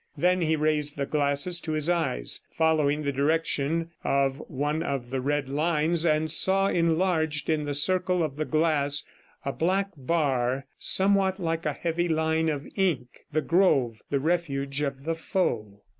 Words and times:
Then 0.17 0.41
he 0.41 0.55
raised 0.55 0.97
the 0.97 1.05
glasses 1.05 1.59
to 1.59 1.73
his 1.73 1.87
eyes, 1.87 2.39
following 2.49 3.03
the 3.03 3.11
direction 3.11 3.91
of 4.03 4.41
one 4.47 4.81
of 4.81 5.11
the 5.11 5.21
red 5.21 5.47
lines, 5.47 6.07
and 6.07 6.31
saw 6.31 6.69
enlarged 6.69 7.51
in 7.51 7.65
the 7.65 7.75
circle 7.75 8.23
of 8.23 8.35
the 8.35 8.43
glass 8.45 9.03
a 9.45 9.53
black 9.53 9.91
bar, 9.95 10.65
somewhat 10.79 11.39
like 11.39 11.67
a 11.67 11.73
heavy 11.73 12.09
line 12.09 12.49
of 12.49 12.65
ink 12.75 13.25
the 13.31 13.43
grove, 13.43 14.01
the 14.09 14.19
refuge 14.19 14.81
of 14.81 15.03
the 15.03 15.13
foe. 15.13 15.83